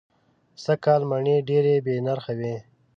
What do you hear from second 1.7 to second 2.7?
بې نرخه وې.